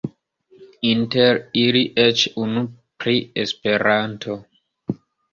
Inter 0.91 1.39
ili 1.63 1.83
eĉ 2.03 2.23
unu 2.43 2.63
pri 3.03 3.13
Esperanto. 3.43 4.39